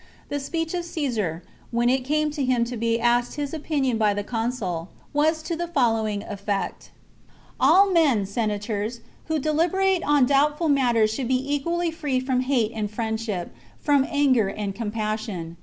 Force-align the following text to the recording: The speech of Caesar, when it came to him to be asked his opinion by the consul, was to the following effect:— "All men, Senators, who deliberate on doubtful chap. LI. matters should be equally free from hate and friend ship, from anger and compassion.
The 0.29 0.39
speech 0.39 0.73
of 0.73 0.83
Caesar, 0.85 1.43
when 1.69 1.87
it 1.87 2.03
came 2.03 2.31
to 2.31 2.43
him 2.43 2.65
to 2.65 2.75
be 2.75 2.99
asked 2.99 3.35
his 3.35 3.53
opinion 3.53 3.99
by 3.99 4.15
the 4.15 4.23
consul, 4.23 4.89
was 5.13 5.43
to 5.43 5.55
the 5.55 5.67
following 5.67 6.23
effect:— 6.23 6.89
"All 7.59 7.91
men, 7.91 8.25
Senators, 8.25 9.01
who 9.25 9.37
deliberate 9.37 10.01
on 10.03 10.25
doubtful 10.25 10.69
chap. 10.69 10.75
LI. 10.75 10.81
matters 10.81 11.13
should 11.13 11.27
be 11.27 11.53
equally 11.53 11.91
free 11.91 12.19
from 12.19 12.39
hate 12.39 12.71
and 12.73 12.89
friend 12.89 13.21
ship, 13.21 13.53
from 13.79 14.03
anger 14.09 14.47
and 14.47 14.73
compassion. 14.73 15.55